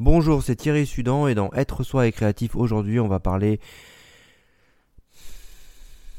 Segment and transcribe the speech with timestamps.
[0.00, 3.60] Bonjour, c'est Thierry Sudan et dans Être soi et créatif aujourd'hui, on va parler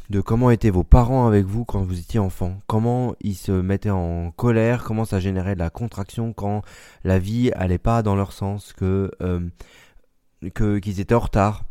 [0.09, 2.57] de comment étaient vos parents avec vous quand vous étiez enfant.
[2.67, 6.61] Comment ils se mettaient en colère, comment ça générait de la contraction quand
[7.03, 9.41] la vie allait pas dans leur sens, que euh,
[10.55, 11.65] qu'ils étaient en retard,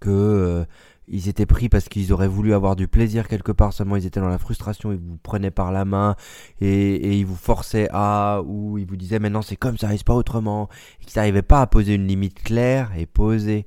[0.00, 0.64] que euh,
[1.10, 4.20] ils étaient pris parce qu'ils auraient voulu avoir du plaisir quelque part, seulement ils étaient
[4.20, 6.14] dans la frustration, ils vous prenaient par la main
[6.60, 10.14] et, ils vous forçaient à, ou ils vous disaient maintenant c'est comme ça, c'est pas
[10.14, 10.68] autrement,
[11.00, 13.66] et qu'ils n'arrivaient pas à poser une limite claire et posée.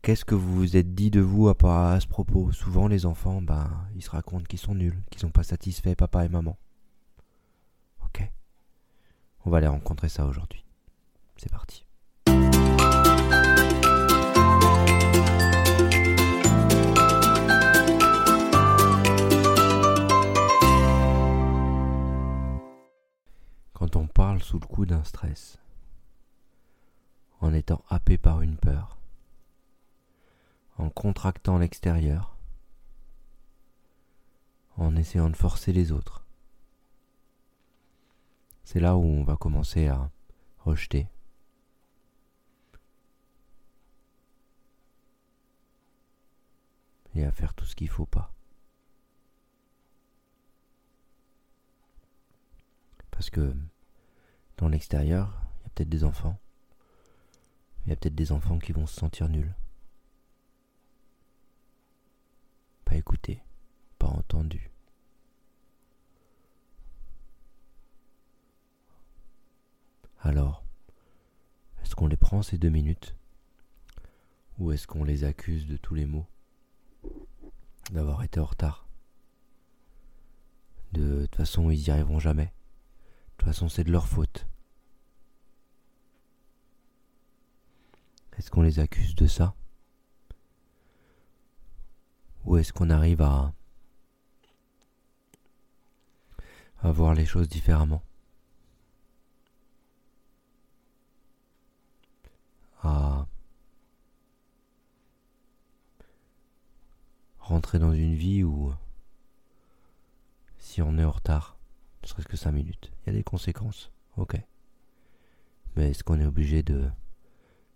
[0.00, 2.50] Qu'est-ce que vous vous êtes dit de vous à, à ce propos?
[2.50, 6.24] Souvent les enfants, ben, ils se racontent qu'ils sont nuls, qu'ils sont pas satisfaits, papa
[6.24, 6.58] et maman.
[8.06, 8.28] Ok
[9.44, 10.64] On va aller rencontrer ça aujourd'hui.
[11.36, 11.84] C'est parti.
[23.82, 25.58] Quand on parle sous le coup d'un stress,
[27.40, 28.96] en étant happé par une peur,
[30.78, 32.36] en contractant l'extérieur,
[34.76, 36.24] en essayant de forcer les autres.
[38.62, 40.12] C'est là où on va commencer à
[40.60, 41.08] rejeter.
[47.16, 48.32] Et à faire tout ce qu'il faut pas.
[53.22, 53.54] Parce que
[54.56, 56.40] dans l'extérieur, il y a peut-être des enfants.
[57.86, 59.54] Il y a peut-être des enfants qui vont se sentir nuls.
[62.84, 63.40] Pas écoutés,
[64.00, 64.72] pas entendus.
[70.22, 70.64] Alors,
[71.84, 73.14] est-ce qu'on les prend ces deux minutes?
[74.58, 76.26] Ou est-ce qu'on les accuse de tous les maux?
[77.92, 78.88] D'avoir été en retard?
[80.90, 82.52] De toute façon, ils n'y arriveront jamais.
[83.42, 84.46] De toute façon, c'est de leur faute.
[88.38, 89.56] Est-ce qu'on les accuse de ça?
[92.44, 93.52] Ou est-ce qu'on arrive à,
[96.82, 98.04] à voir les choses différemment?
[102.84, 103.26] À
[107.40, 108.72] rentrer dans une vie où
[110.58, 111.56] si on est en retard,
[112.02, 114.36] ne serait-ce que 5 minutes, il y a des conséquences, ok.
[115.76, 116.90] Mais est-ce qu'on est obligé de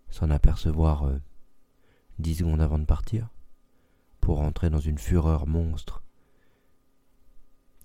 [0.09, 1.19] s'en apercevoir euh,
[2.19, 3.29] dix secondes avant de partir,
[4.21, 6.03] pour rentrer dans une fureur monstre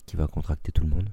[0.06, 1.10] qui va contracter tout le monde?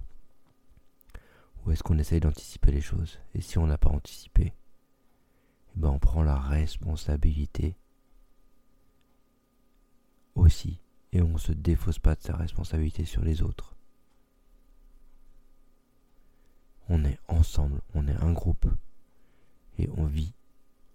[1.66, 3.19] Ou est-ce qu'on essaye d'anticiper les choses?
[3.35, 4.53] Et si on n'a pas anticipé,
[5.75, 7.78] eh ben on prend la responsabilité
[10.35, 13.75] aussi, et on ne se défausse pas de sa responsabilité sur les autres.
[16.89, 18.66] On est ensemble, on est un groupe,
[19.77, 20.33] et on vit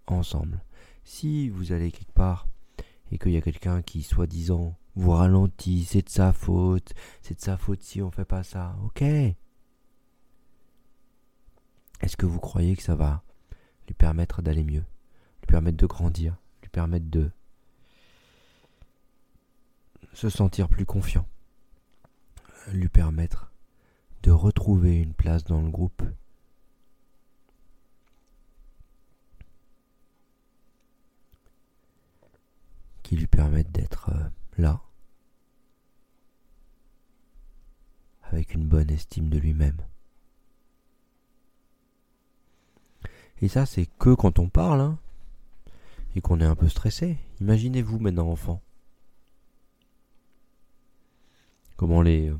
[0.07, 0.61] ensemble.
[1.03, 2.47] Si vous allez quelque part
[3.11, 7.41] et qu'il y a quelqu'un qui, soi-disant, vous ralentit, c'est de sa faute, c'est de
[7.41, 9.01] sa faute si on fait pas ça, ok.
[12.01, 13.23] Est-ce que vous croyez que ça va
[13.87, 14.83] lui permettre d'aller mieux,
[15.41, 17.31] lui permettre de grandir, lui permettre de
[20.13, 21.27] se sentir plus confiant,
[22.73, 23.51] lui permettre
[24.25, 26.01] de retrouver une place dans le groupe
[33.03, 34.81] qui lui permettent d'être euh, là,
[38.23, 39.77] avec une bonne estime de lui-même.
[43.43, 44.97] Et ça, c'est que quand on parle, hein,
[46.15, 47.19] et qu'on est un peu stressé.
[47.41, 48.59] Imaginez-vous maintenant, enfant.
[51.77, 52.39] Comment les euh,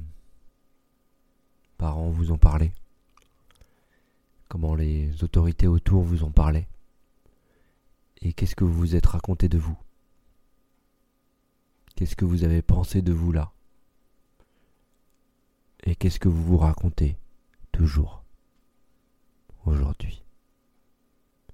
[1.93, 2.71] vous ont parlé?
[4.47, 6.67] Comment les autorités autour vous ont parlé?
[8.21, 9.77] Et qu'est-ce que vous vous êtes raconté de vous?
[11.95, 13.51] Qu'est-ce que vous avez pensé de vous là?
[15.83, 17.17] Et qu'est-ce que vous vous racontez
[17.71, 18.23] toujours
[19.65, 20.23] aujourd'hui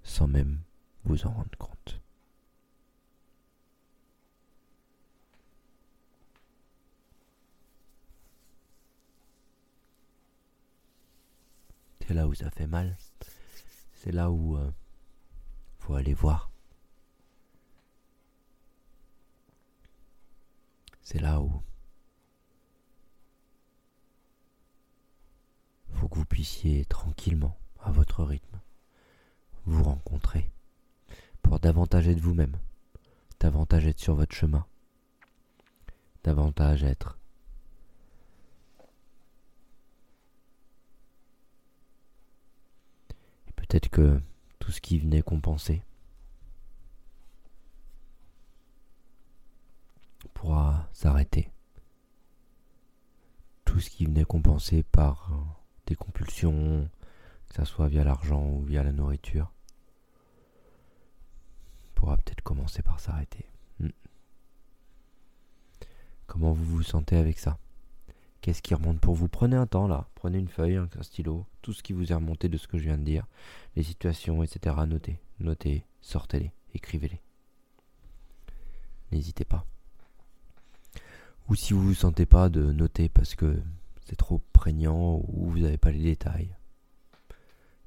[0.04, 0.60] sans même
[1.04, 2.01] vous en rendre compte?
[12.12, 12.98] C'est là où ça fait mal.
[13.94, 14.70] C'est là où euh,
[15.80, 16.52] faut aller voir.
[21.02, 21.64] C'est là où
[25.94, 28.60] faut que vous puissiez tranquillement, à votre rythme,
[29.64, 30.52] vous rencontrer
[31.42, 32.58] pour davantage être vous-même,
[33.40, 34.66] davantage être sur votre chemin,
[36.26, 37.18] davantage être
[43.52, 44.22] et Peut-être que
[44.60, 45.82] tout ce qui venait compenser
[50.34, 51.50] pourra s'arrêter.
[53.64, 55.32] Tout ce qui venait compenser par
[55.86, 56.90] des compulsions,
[57.48, 59.54] que ce soit via l'argent ou via la nourriture,
[61.96, 63.46] pourra peut-être commencer par s'arrêter.
[63.80, 63.92] Hmm.
[66.28, 67.58] Comment vous vous sentez avec ça?
[68.42, 71.74] Qu'est-ce qui remonte pour vous Prenez un temps là, prenez une feuille, un stylo, tout
[71.74, 73.28] ce qui vous est remonté de ce que je viens de dire,
[73.76, 74.76] les situations, etc.
[74.88, 77.22] Notez, notez, sortez-les, écrivez-les.
[79.12, 79.66] N'hésitez pas.
[81.50, 83.62] Ou si vous ne vous sentez pas de noter parce que
[84.06, 86.56] c'est trop prégnant ou vous n'avez pas les détails,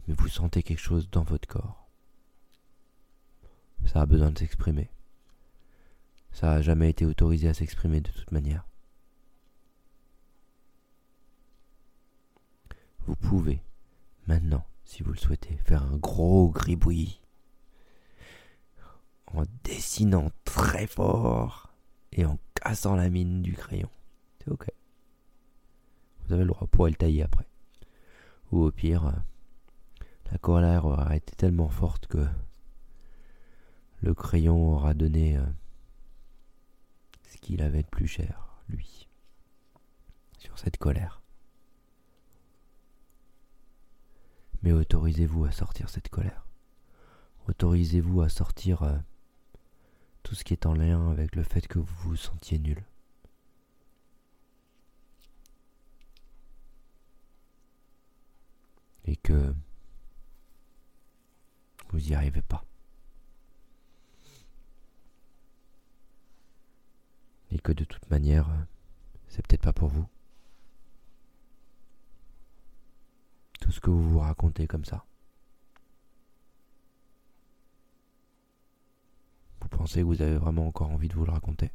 [0.06, 1.88] mais vous sentez quelque chose dans votre corps.
[3.86, 4.88] Ça a besoin de s'exprimer.
[6.30, 8.64] Ça n'a jamais été autorisé à s'exprimer de toute manière.
[13.06, 13.62] Vous pouvez,
[14.26, 17.20] maintenant, si vous le souhaitez, faire un gros gribouillis
[19.26, 21.74] en dessinant très fort
[22.12, 23.90] et en cassant la mine du crayon.
[24.38, 24.66] C'est ok.
[26.20, 27.46] Vous avez le droit pour le tailler après.
[28.52, 29.12] Ou au pire,
[30.30, 32.26] la colère aura été tellement forte que
[34.00, 35.44] le crayon aura donné euh,
[37.24, 39.08] ce qu'il avait de plus cher, lui,
[40.38, 41.23] sur cette colère.
[44.64, 46.46] Mais autorisez-vous à sortir cette colère.
[47.48, 48.96] Autorisez-vous à sortir euh,
[50.22, 52.82] tout ce qui est en lien avec le fait que vous vous sentiez nul.
[59.04, 59.54] Et que
[61.90, 62.64] vous n'y arrivez pas.
[67.50, 68.64] Et que de toute manière, euh,
[69.28, 70.08] c'est peut-être pas pour vous.
[73.64, 75.04] tout ce que vous vous racontez comme ça.
[79.60, 81.70] Vous pensez que vous avez vraiment encore envie de vous le raconter?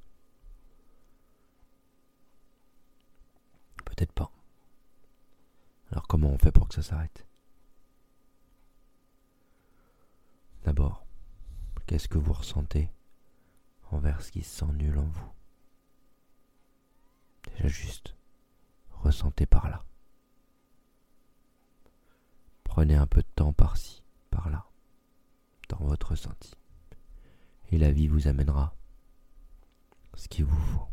[3.86, 4.32] Peut-être pas.
[5.92, 7.28] Alors comment on fait pour que ça s'arrête?
[10.64, 11.06] D'abord,
[11.86, 12.90] qu'est-ce que vous ressentez
[13.92, 15.32] envers ce qui se sent nul en vous?
[17.52, 18.16] Déjà juste,
[18.90, 19.86] ressentez par là.
[22.70, 24.64] Prenez un peu de temps par-ci, par-là,
[25.70, 26.54] dans votre ressenti.
[27.72, 28.76] Et la vie vous amènera
[30.14, 30.88] ce qu'il vous faut.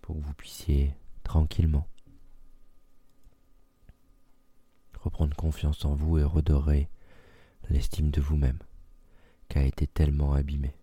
[0.00, 0.94] Pour que vous puissiez
[1.24, 1.88] tranquillement
[4.94, 6.88] reprendre confiance en vous et redorer
[7.70, 8.58] l'estime de vous-même
[9.48, 10.76] qui a été tellement abîmée,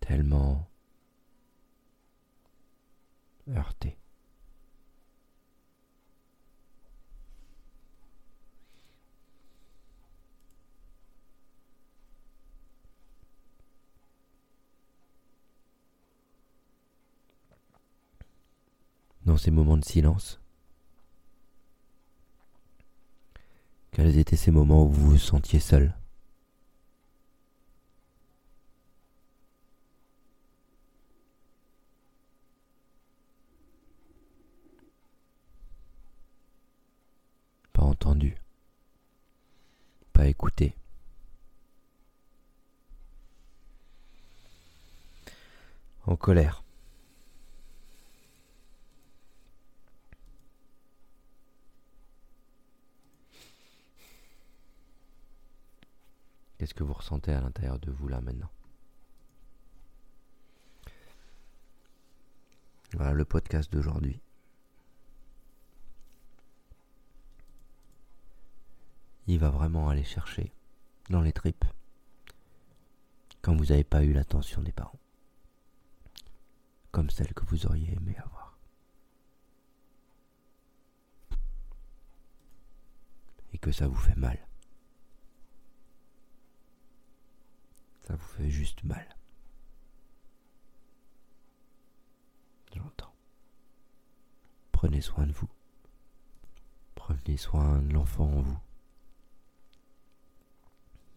[0.00, 0.68] tellement
[19.24, 20.40] Dans ces moments de silence,
[23.92, 25.94] quels étaient ces moments où vous vous sentiez seul?
[40.12, 40.74] Pas écouté.
[46.06, 46.64] En colère.
[56.58, 58.50] Qu'est-ce que vous ressentez à l'intérieur de vous là maintenant?
[62.94, 64.20] Voilà le podcast d'aujourd'hui.
[69.26, 70.52] Il va vraiment aller chercher
[71.10, 71.64] dans les tripes
[73.40, 75.00] quand vous n'avez pas eu l'attention des parents,
[76.90, 78.56] comme celle que vous auriez aimé avoir.
[83.52, 84.38] Et que ça vous fait mal.
[88.06, 89.06] Ça vous fait juste mal.
[92.74, 93.12] J'entends.
[94.70, 95.50] Prenez soin de vous.
[96.94, 98.58] Prenez soin de l'enfant en vous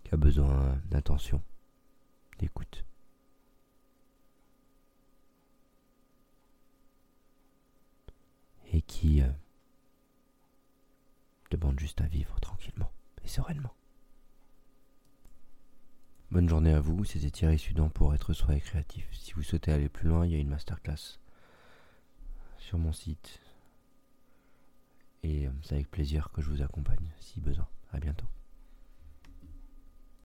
[0.06, 1.42] qui a besoin d'attention,
[2.40, 2.86] d'écoute.
[8.72, 9.30] Et qui euh,
[11.50, 12.92] demande juste à vivre tranquillement
[13.24, 13.74] et sereinement.
[16.30, 19.08] Bonne journée à vous, c'était Thierry Sudan pour être soi et créatif.
[19.12, 21.20] Si vous souhaitez aller plus loin, il y a une masterclass
[22.58, 23.40] sur mon site.
[25.24, 27.68] Et c'est avec plaisir que je vous accompagne si besoin.
[27.94, 28.28] À bientôt.